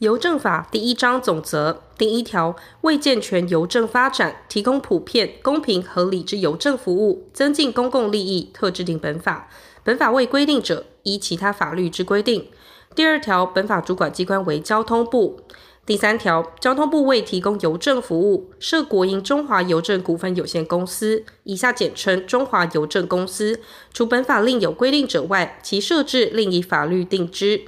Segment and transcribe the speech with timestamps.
[0.00, 9.48] 邮政法第一章总则第一条，为健全邮政发展，提供普遍、公平、合理之邮政服务，增进公共利益，特制定本法。
[9.82, 12.46] 本法未规定者，依其他法律之规定。
[12.94, 15.40] 第二条，本法主管机关为交通部。
[15.86, 23.60] 第三条，交通部为提供邮政服务，设国营中华邮政股份有限公司（以下简称中华邮政公司）。
[23.94, 27.62] 除本法另有规定者外，其设置另以法律定之。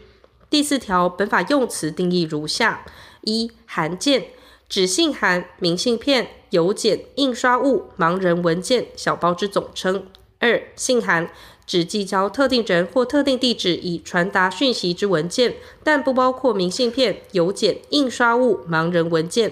[0.50, 2.86] 第四条，本法用词定义如下：
[3.20, 4.28] 一、函件，
[4.66, 10.04] 指信函、明信片、邮件、印刷物、盲人文件、小包之总称；
[10.38, 11.30] 二、信函，
[11.66, 19.50] 指寄交特定人或特定地址以传达讯息之文件，但不包括明信片、邮件、印刷物、盲人文件；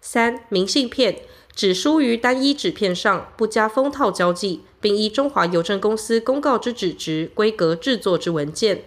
[0.00, 1.20] 三、明信片，
[1.54, 8.82] 指书于单一纸片上，不加封套胶记，并依中华邮政公司公告之纸质规格制作之文件。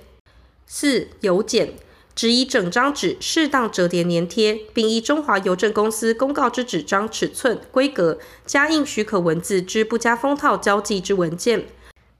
[0.65, 1.73] 四、邮件，
[2.15, 11.65] 指以整张纸适当折叠粘贴，并依中华邮政公司公告之纸张尺寸规格加印许可文字之不加封套胶记之文件。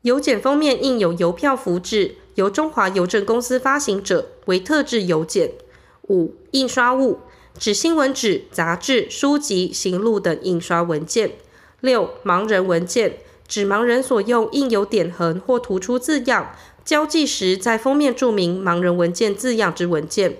[0.03, 5.52] 邮件封面印有邮票符志，由中华邮政公司发行者为特制邮件。
[6.09, 7.19] 五、印刷物，
[7.57, 11.31] 指新闻纸、杂志、书籍、行录等印刷文件。
[11.80, 16.53] 六、盲人文件，指盲人所用印有点横或突出字样。
[16.85, 20.37] 交寄时，在封面注明“盲人文件”字样之文件，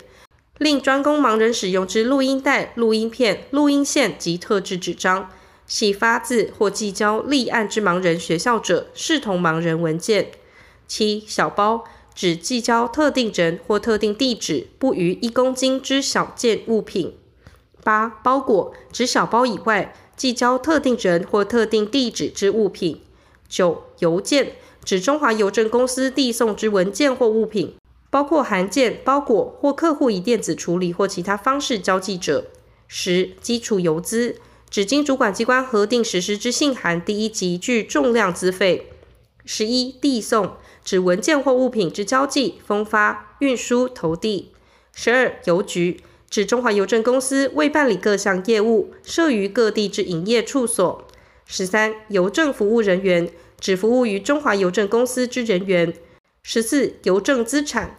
[0.58, 5.30] 另专供盲人使用之录音带、录音片、录音线及特制纸张，
[5.66, 10.31] 系发自或寄交立案之盲人学校者，视同盲人文件。
[10.86, 17.16] 七、小包指寄交特定人或特定地址不逾一公斤之小件物品。
[17.86, 23.02] 八、包裹指小包以外寄交特定人或特定地址之物品。
[23.47, 24.58] 九、邮件。
[24.84, 27.76] 指中华邮政公司递送之文件或物品，
[28.09, 32.48] 包括函件、包裹或客户以电子处理或其他方式交寄者。
[32.88, 34.36] 十、基础邮资，
[34.70, 38.89] 指经主管机关核定实施之信函第一级具重量资费。
[39.45, 40.52] 十一、递送，
[40.83, 44.52] 指文件或物品之交寄、封发、运输、投递。
[44.94, 51.08] 十二、邮局，指中华邮政公司为办理各项业务，设于各地之营业处所。
[51.45, 53.32] 十三、邮政服务人员。
[53.64, 55.94] 指服务于中华邮政公司之人员。
[56.44, 57.98] 十四、邮政资产，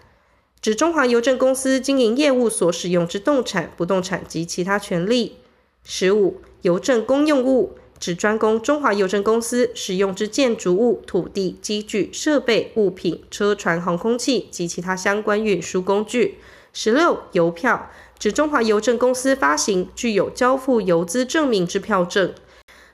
[0.60, 5.38] 指中华邮政公司经营业务所使用之动产、不动产及其他权利。
[5.82, 16.36] 十五、邮政公用物，指专供中华邮政公司使用之建筑物、土地、机具、设备、物品、车船、航空器及其他相关运输工具。
[16.74, 22.34] 十六、邮票，指中华邮政公司发行具有交付邮资证明之票证。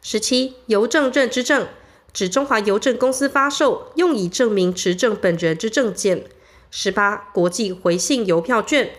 [0.00, 1.66] 十七、邮政认之证。
[2.12, 6.24] 指中华邮政公司发售用以证明持证本人之证件。
[6.70, 8.92] 十八、国际回信邮票券，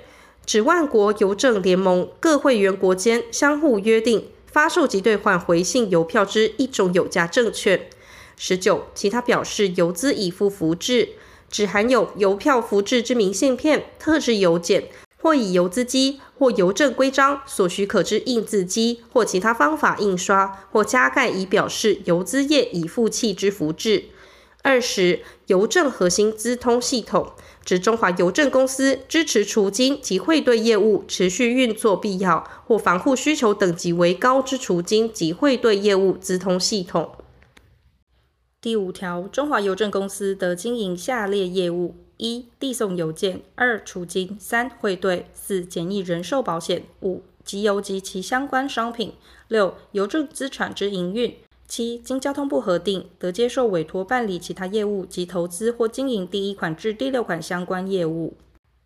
[0.45, 7.89] 指万国邮政联盟各会员国间相互约定发售及兑换回信邮票之一种有价证券。
[8.37, 11.09] 十九、其他表示邮资已付符志，
[11.49, 14.89] 指含有邮票符志之明信片、特制邮件。
[15.21, 24.05] 或以邮资机或邮政规章所许可之印字机或其他方法印刷或加盖以表示邮资业已付契之符志。
[24.63, 27.31] 二十、邮政核心资通系统，
[27.65, 37.11] 指中华邮政公司支持储金及汇兑业务持续运作必要或防护需求等级为高之储金及汇兑业务资通系统。
[38.61, 41.95] 第五条，中华邮政公司得经营下列业务。
[42.21, 49.13] 一、递送邮件；二、储金；三、汇兑；四、简易人寿保险；五、集邮及其相关商品；
[49.47, 51.31] 六、邮政资产之营运；
[51.67, 58.35] 七、经交通部核定，得接受委托办理其他业务及投资或经营第一款至第六款相关业务。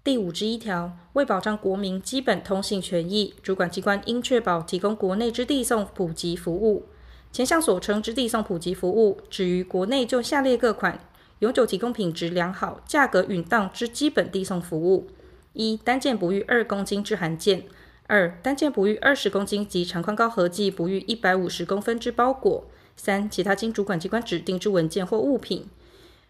[0.01, 6.85] 第五之一条，为保障国民基本通信权益，主管机关应确保提供国内之递送普及服务。
[7.33, 10.97] 前项所称之递送普及服务，指于国内就下列各款。
[11.39, 15.07] 永久提供品质良好、价格允当之基本递送服务：
[15.51, 17.63] 一、单件不逾二公斤之函件；
[18.07, 25.67] 二、单件不逾二十公斤及长宽高合计不逾一百五十公分之包裹；三、其他经主管机关指定之文件或物品。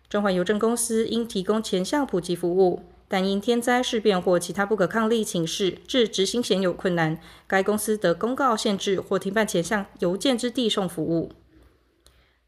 [0.10, 11.32] 中华邮政公司应提供前项普及服务，但因天灾事变或其他不可抗力情势致执行显有困难，该公司得公告限制或停办前项邮件之递送服务。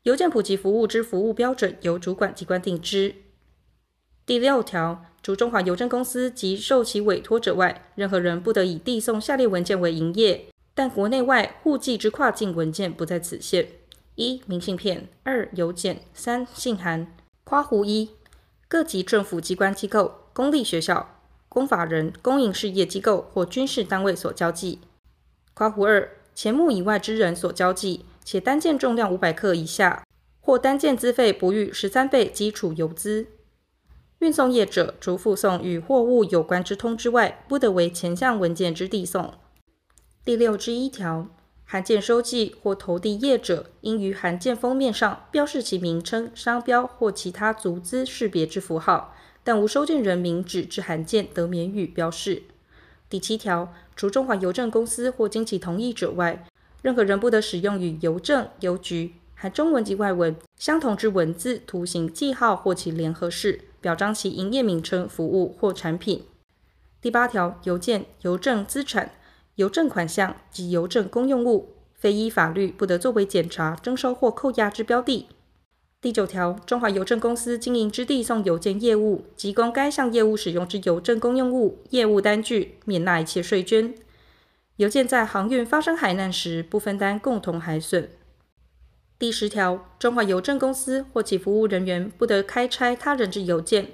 [0.08, 3.14] 邮件普及服务之服务标准由主管机关定之。
[4.26, 13.68] 第六条，除中华邮政公司及受其委托者外，任何人不得以递送下列文件为营业，但国内外互寄之跨境文件不在此限：
[14.16, 17.14] 一、明信片；二、邮件；三、信函。
[17.44, 18.12] 括弧一，
[18.70, 21.20] 各级政府机关机构、公立学校、
[21.50, 24.80] 公法人、公营事业机构或军事单位所交寄。
[25.54, 30.06] 括弧二，前目以外之人所交寄，且单件重量五百克以下，
[30.42, 33.28] 或单件资费不逾十三倍基础邮资。
[34.20, 39.34] 运送业者，除附送与货物有关之通知外，不得为前项文件之递送。
[40.26, 41.30] 第六之一条。
[41.64, 52.44] 函件收寄或投递业者，应于函件封面上标示其名称、商标或其他足资识别之符号，但无收件人名指之函件，得免予标示。
[53.10, 56.46] 第七条，除中华邮政公司或经其同意者外，
[56.88, 66.24] 任何人不得使用与邮政、邮局含中文及外文相同之文字、图形、记号或其联合式，表彰其营业名称、服务或产品。
[67.02, 69.12] 第八条，邮件、邮政资产。
[69.56, 75.28] 邮政款项及邮政公用物，非依法律不得作为检查、征收或扣押之标的。
[76.00, 83.94] 第九条，中华邮政公司经营之递送邮件业务及供该项业务使用之邮政公用物、业务单据，免纳一切税捐。
[84.78, 88.10] 邮件在航运发生海难时，不分担共同海损。
[89.20, 93.90] 第十条，中华邮政公司或其服务人员不得开拆他人之邮件，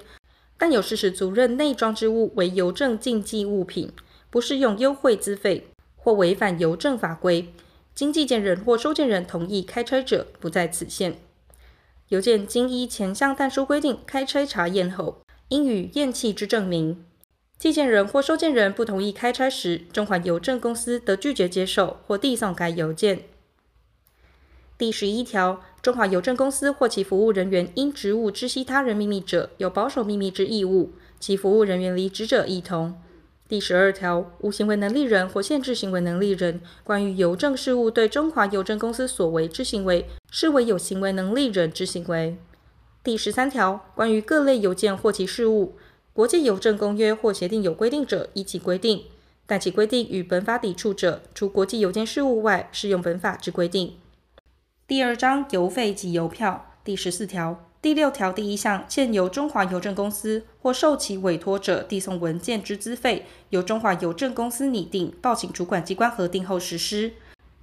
[0.58, 3.90] 但有事实足认内装之物为邮政禁忌物品。
[4.28, 7.54] 不适用优惠资费或违反邮政法规，
[7.94, 11.18] 经寄件人或收件人同意开拆者，不在此限。
[12.08, 17.06] 邮件经依前项但书规定开拆查验后，应予验弃之证明。
[17.58, 23.22] 寄件人或收件人不同意开拆时，中华邮政公司得拒绝接受或递送该邮件。
[24.76, 33.00] 第十一条，中华邮政公司或其服务人员因职务知悉他人秘密者，有保守秘密之义务，其服务人员离职者亦同。
[33.48, 42.36] 第十二条，无行为能力人或限制行为能力人，关于邮政事务对中华邮政公司所为之行为，视为有行为能力人之行为。
[43.04, 45.76] 第十三条，关于各类邮件或其事务，
[46.14, 49.06] 国际邮政公约或协定有规定者，依其规定；
[49.46, 53.94] 但其规定与本法抵触者，除国际邮件事务外，适用本法之规定。
[54.86, 57.68] 第二章邮费及邮票第十四条。
[57.82, 67.14] 第六条第一项，现由中华邮政公司或受其委托者递送文件之资费，由中华邮政公司拟定，报请主管机关核定后实施。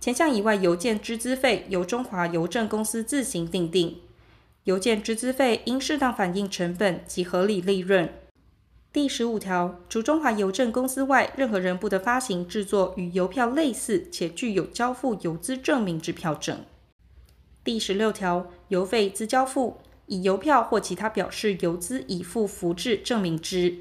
[0.01, 3.95] 前项以外邮件之资费，由中华邮政公司自行订定。
[4.65, 8.09] 邮件之资费应适当反映成本及合理利润。
[8.93, 16.65] 第十五条，除中华邮政公司外，任何人不得发行、制作与邮票类似且具有交付邮资证明之票证。
[17.63, 19.77] 第十六条，邮费自交付。
[20.07, 23.73] 以邮票或其他表示邮资已付符志证明之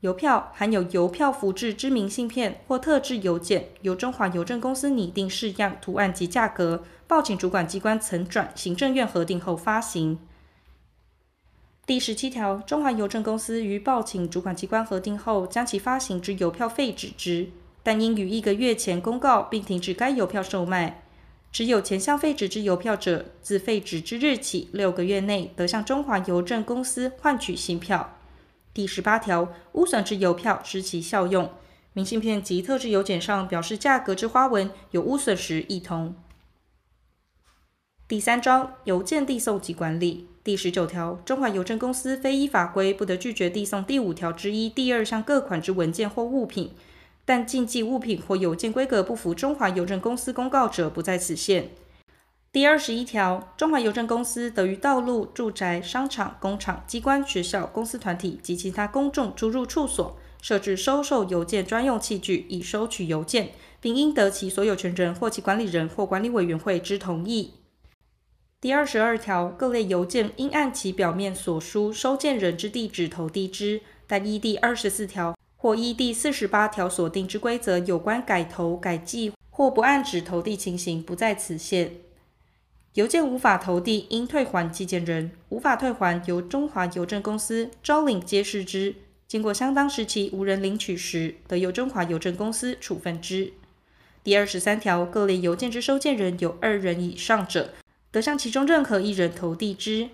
[0.00, 10.18] 邮票，含有邮票符志之明信片或特制邮件，由中华邮政公司拟定式样、图案及价格，报请主管机关曾转行政院核定后发行。
[11.88, 17.48] 第十七条，中华邮政公司于报请主管机关核定后，将其发行之邮票废止之，
[17.82, 21.02] 但应于一个月前公告并停止该邮票售卖。
[21.50, 28.18] 持有前项废止之邮票者，自废止之日起六个月内，得向中华邮政公司换取新票。
[28.74, 31.50] 第十八条，污损之邮票失其效用，
[31.94, 36.14] 明信片及特制邮件上表示价格之花纹有污损时，亦同。
[38.06, 46.70] 第三章邮件递送及管理第十九条，中华邮政公司非依法规不得拒绝递送第五条之一第二项各款之文件或物品。
[47.26, 51.68] 但禁忌物品或邮件规格不符中华邮政公司公告者，不在此限。
[52.50, 63.50] 第二十一条，中华邮政公司得于道路、住宅、商场、工厂、机关、学校、公司团体及其他公众出入处所设置收受邮件专用器具，以收取邮件，
[63.82, 67.52] 并应得其所有权人或其管理人或管理委员会之同意。
[68.60, 75.36] 第二十二条，各类邮件应按其表面所书收件人之地址投递之，但依第二十四条。
[75.56, 81.92] 或依第四十八条所定之规则，有关改投、改寄或不按址投递情形，不在此限。
[82.94, 88.96] 邮件无法投递，应退还寄件人；无法退还，由中华邮政公司招领揭示之。
[89.28, 93.52] 经过相当时期无人领取时，得由中华邮政公司处分之。
[94.24, 97.74] 第二十三条，各类邮件之收件人有二人以上者，
[98.10, 100.08] 得向其中任何一人投递之。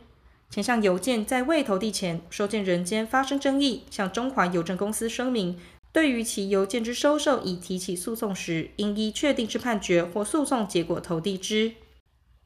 [0.51, 5.59] 前项邮件在未投递前，收件人间发生争议，向中华邮政公司声明，
[5.93, 11.73] 对于其邮件之收受已提起诉讼时，应依确定之判决或诉讼结果投递之。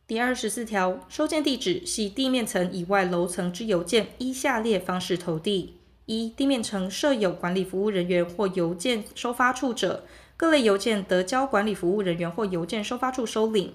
[0.07, 5.75] 第二十四条，收件地址系地面层以外楼层之邮件，依下列方式投递：
[6.07, 13.73] 一、地面层设有管理服务人员或邮件收发处者，各类邮件得交管理服务人员或邮件收发处收领；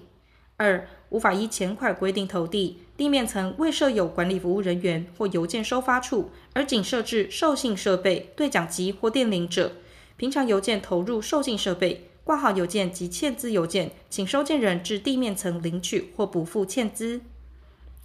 [0.56, 9.72] 二、无法依前款规定投递，地面层未设有管理服务人员或邮件收发处，而仅设置受信设备、对讲机或电铃者，
[10.16, 17.20] 平常邮件投入受信设备、挂号邮件及欠资邮件，请收件人至地面层领取或补付欠资。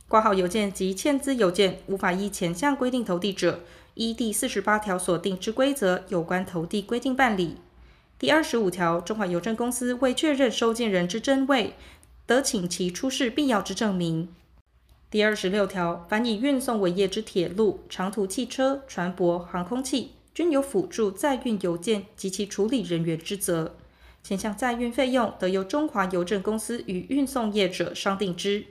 [0.08, 3.60] 挂号邮件及欠资邮件无法依前项规定投递者，
[3.94, 7.58] 依第四十八条所定之规则有关投递规定办理。
[8.18, 11.76] 第二十五条，中华邮政公司未确认收件人之真伪，
[12.30, 14.30] 得请其出示必要之证明。
[15.10, 23.76] 第二十六条，凡以运送为业之铁路、长途汽车、船舶、航空器，均有辅助载运邮件及其处理人员之责。
[24.22, 28.64] 前项载运费用得由中华邮政公司与运送业者商定之。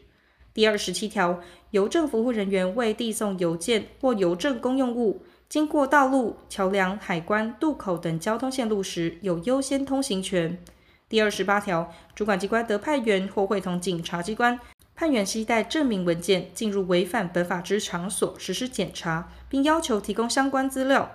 [0.54, 1.40] 第二十七条，
[1.72, 10.62] 邮政服务人员为递送邮件或邮政公用物，经过道路、桥梁、海关、渡口等交通线路时，有优先通行权。
[11.08, 14.60] 第二十八条，主管机关得派员或会同警察机关
[14.94, 21.12] 派员携带证明文件进入违反本法之场所实施检查，并要求提供相关资料。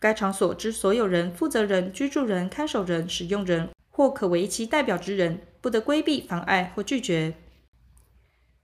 [0.00, 7.34] 该场所之所有人、负责人、居住人、看守人、使用人或可为其代表之人，不得规避、妨碍或拒绝。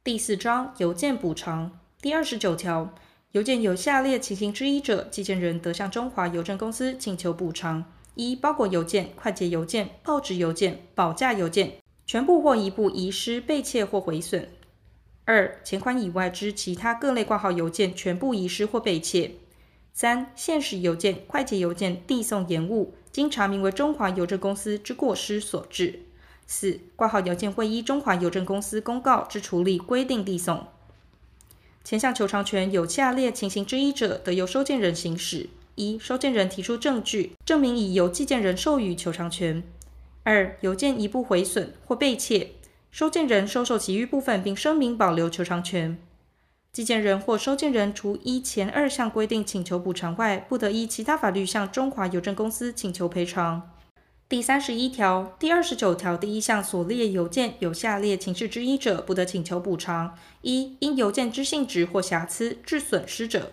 [0.02, 2.92] 第四章邮件补偿第二十九条，
[3.30, 7.84] 邮件有下列情形之一者，寄件人得向中华邮政公司请求补偿：
[8.14, 14.45] 一、包裹邮件、快捷邮件、报纸邮件、保价邮件全部或一部遗失、被窃或毁损；
[15.25, 19.38] 二、钱款以外之其他各类挂号邮件全部遗失或被窃；
[19.95, 26.00] 三、限时邮件、快捷邮件递送延误，经查明为中华邮政公司之过失所致。
[26.47, 30.66] 四、挂号邮件会依中华邮政公司公告之处理规定递送。
[31.85, 39.62] 前项求偿权有下列情形之一者，得由收件人行使：一、收件人提出证据，证明已由寄件人授予求偿权；
[40.23, 42.52] 二、邮件一部毁损或被窃，
[42.91, 45.99] 收件人收受其余部分，并声明保留求偿权。
[46.73, 53.71] 寄件人或收件人除依前二项规定请求补偿外，不得依其他法律向中华邮政公司请求赔偿。
[54.26, 63.52] 第三十一条、第二十九条第一项所列邮件有下列情事之一者，不得请求补偿：一、因邮件之性质或瑕疵致损失者；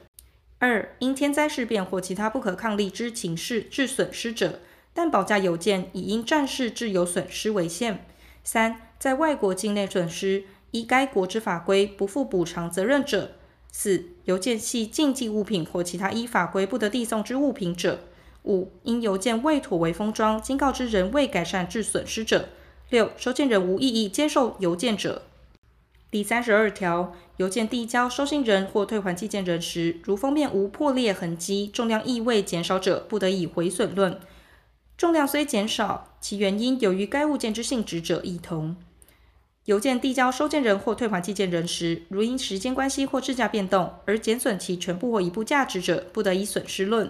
[0.60, 4.60] 二、因天灾事变或其他不可抗力之情事致损失者，
[4.94, 8.00] 但保价邮件以因战事致有损失为限；
[8.44, 13.30] 三、在外国境内损失，依该国之法规不负补偿责任者；
[13.72, 18.02] 四、邮件系禁忌物品或其他依法规不得递送之物品者。
[18.44, 22.50] 五、因邮件未妥为封装，经告知人未改善致损失者；
[22.90, 25.24] 六、收件人无异议接受邮件者。
[26.12, 34.16] 第三十二条，邮件递交收信人或退还寄件人时，如封面无破裂痕迹，重量亦未减少者，不得以毁损论；
[34.98, 38.76] 重量虽减少，其原因由于该物件之性质者，亦同。
[39.66, 47.10] 邮件递交收件人或退还寄件人时，如因时间关系或制价变动而减损其全部或一部价值者，不得以损失论。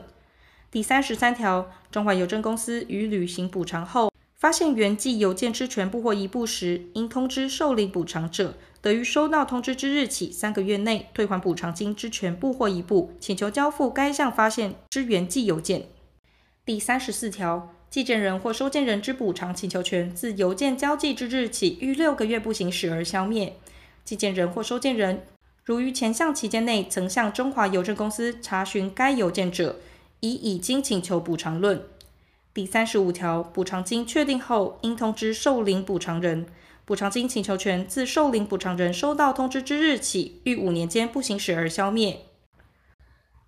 [0.69, 15.87] 第三十三条，中华邮政公司于履行补偿后，发现原寄邮件之全部或一部时，应通知受领补偿者，得于收到通知之日起三个月内退还补偿金之全部或一部，请求交付该项发现之原寄邮件。
[16.65, 23.57] 第三十四条，寄件人或收件人之补偿请求权，自邮件交寄之日起逾六个月不行使而消灭。
[24.05, 25.23] 寄件人或收件人
[25.65, 29.75] 如于前项期间内曾向中华邮政公司查询该邮件者，
[30.21, 31.83] 以已经请求补偿论。
[32.53, 36.47] 第三十五条，补偿金确定后，应通知受领补偿人。
[36.89, 42.28] 补偿金请求权自受领补偿人收到通知之日起，逾五年间不行使而消灭。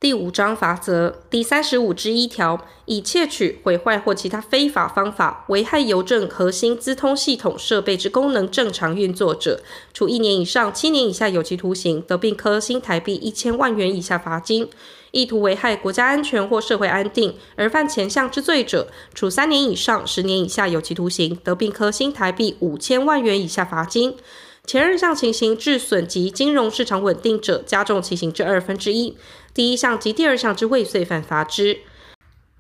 [0.02, 9.62] 第五章法则第三十五之一条，以窃取、毁坏或其他非法方法危害邮政核心资通系统设备之功能正常运作者，
[9.94, 14.66] 处一年以上七年以下有期徒刑，得并科新台币一千万元以下罚金；
[15.12, 24.16] 意图危害国家安全或社会安定而犯前项之罪者，处三年以上十年以下有期徒刑，得并科新台币五千万元以下罚金。
[24.64, 29.18] 前二项情形致损及金融市场稳定者，加重其刑至二分之一。
[29.54, 31.80] 第一项及第二项之未遂犯罚之。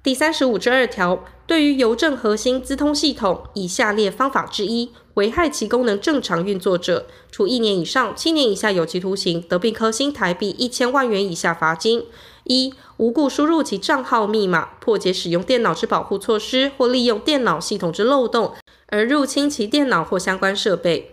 [0.03, 12.05] 第三十五之二条，对于邮政核心资通系统以下列方法之一危害其功能正常运作者，处一年以上七年以下有期徒刑，得并科新台币一千万元以下罚金。
[12.45, 18.55] 一、无故输入其账号密码，破解使用电脑之保护措施，或利用电脑系统之漏洞
[18.88, 21.10] 而入侵其电脑或相关设备。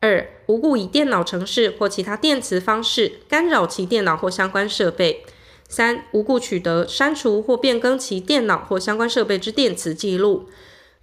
[0.00, 5.24] 二、无故以电脑程式或其他电磁方式干扰其电脑或相关设备。
[5.68, 10.48] 三、无故取得、删除或变更其电脑或相关设备之电磁记录。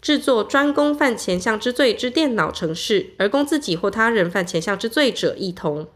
[0.02, 5.88] 制作专供犯前项之罪之电脑程式，而供自己或他人犯前项之罪者，亦同。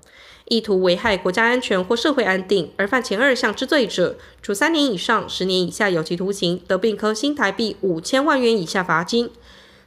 [0.46, 9.29] 意图危害国家安全或社会安定而犯前二项之罪者，处三年以上十年以下有期徒刑，得并科新台币五千万元以下罚金。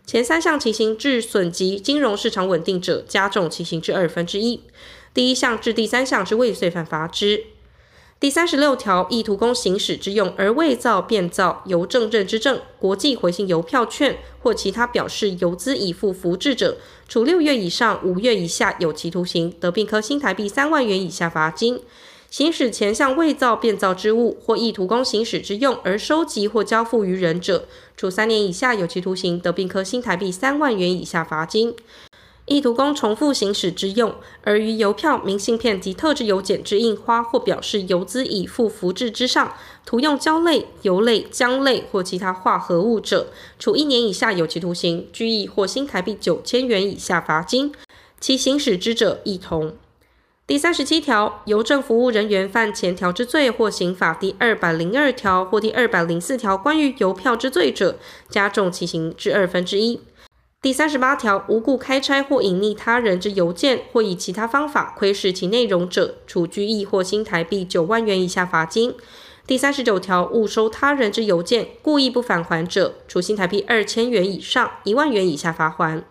[0.04, 4.60] 前三项情形致损及金融市场稳定者，加重其刑至二分之一。
[5.14, 7.44] 第一项至第三项之未遂犯罚之。
[8.18, 16.76] 第三十六条，意图供行使之用而伪造、变造邮政认知证、国际回信邮票券或其他表示邮资已付符志者，
[17.08, 21.80] 处六月以上五月以下有期徒刑，得并科新台币三万元以下罚金。
[22.32, 31.76] 行使前项伪造、变造之物或意图供行使之用而收集或交付于人者，处三年以下有期徒刑，得并科新台币三万元以下罚金。
[32.46, 39.52] 意图供重复行使之用，而于邮票、明信片及特制邮件之印花或表示邮资已付符志之上，
[39.84, 43.26] 涂用胶类、油类、浆类或其他化合物者，
[43.58, 47.74] 处一年以下有期徒刑、拘役或新台币九千元以下罚金。
[48.18, 49.74] 其行使之者，亦同。
[50.44, 57.96] 第三十七条，邮政服务人员犯前条之罪或刑法第二百零二条或第二百零四条关于邮票之罪者，
[58.28, 60.00] 加重其刑至二分之一。
[60.60, 68.94] 第三十八条，无故开拆或隐匿他人之邮件，或以其他方法窥视其内容者，处拘役或新台币九万元以下罚金。
[69.46, 76.02] 第三十九条，误收他人之邮件，故意不返还者，处新台币二千元以上一万元以下罚锾。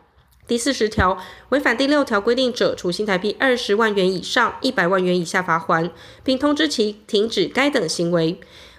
[0.52, 1.18] 第四十条，
[1.48, 5.92] 违反第六条规定者，处新台币二十万元以上一百万元以下罚锾，
[6.26, 8.38] 并通知其停止该等行为。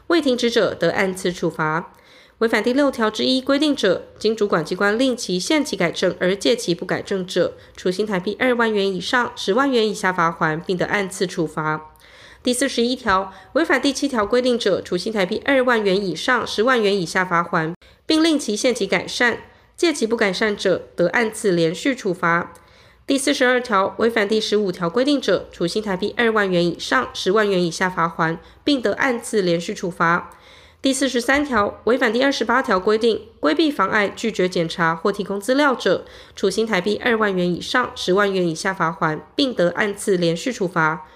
[0.08, 1.94] 未停止者，得按次处罚。
[2.40, 11.94] 违反第六条之一规定者，经主管机关令其限期改正而届期不改正者，处新台币二万元以上十万元以下罚锾，并得按次处罚。
[12.42, 17.72] 第四十一条，违反第七条规定者，处新台币二万元以上十万元以下罚锾，
[18.04, 19.36] 并令其限期改善；
[19.82, 22.52] 届期不改善者，得按次连续处罚。
[23.04, 30.30] 第四十二条，违反第十五条规定者，处新台币二万元以上十万元以下罚锾，并得按次连续处罚。
[30.80, 36.04] 第四十三条，违反第二十八条规定，规避、妨碍、拒绝检查或提供资料者，
[36.36, 41.08] 处新台币二万元以上十万元以下罚锾，并得按次连续处罚。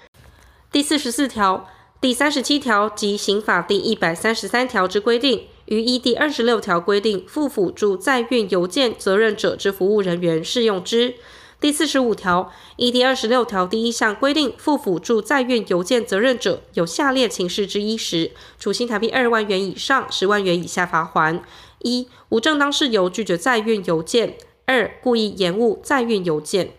[0.73, 1.65] 第四十四条、
[2.01, 11.15] 第三十七条及刑法第一百三十三条之规定，于依第二十六条规定负辅助载运邮件责任者之服务人员适用之。
[11.59, 21.41] 第四十五条，依第二十六条第一项规定，负辅助载运邮件责任者，有下列情事之一时，处新台币二万元以上十万元以下罚锾：
[21.79, 24.33] 一、无正当事由拒绝载运邮件；
[24.65, 26.73] 二、故意延误载运邮件。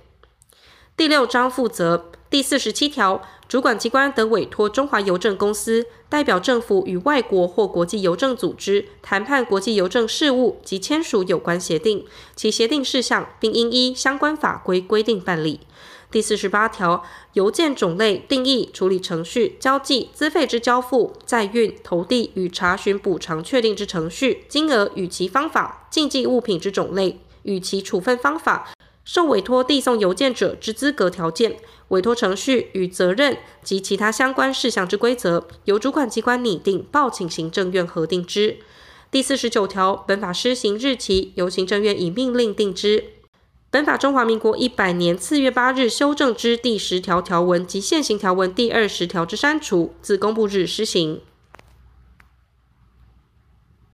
[0.96, 2.12] 第六章负责。
[2.31, 12.05] 第四十七条，主管机关得委托中华邮政公司代表政府与外国或国际邮政组织谈判国际邮政事务及签署有关协定，
[12.37, 15.61] 其协定事项并应依相关法规规定办理。
[16.11, 28.69] 第四十八条，邮件种类、定义、处理程序、交寄、资费之交付、载运、投递与查询补偿确定之程序、金额与其方法、禁忌物品之种类与其处分方法。
[29.09, 31.57] 受委托递送邮件者之资格条件、
[31.88, 38.59] 委托程序与责任及其他相关事项之规则，由主管机关拟定，报请行政院核定之。
[39.11, 43.03] 第四十九条，本法施行日期由行政院以命令定之。
[43.71, 51.23] 本法中华民国一百年四月八日修正之第十条条文及现行条文第二十条之删除，自公布日施行。